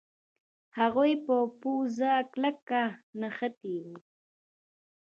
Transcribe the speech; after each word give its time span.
هغوی 0.79 1.11
په 1.25 1.35
پوزه 1.61 2.11
کلک 2.33 2.59
نښتي 3.19 3.75
وو. 3.85 3.95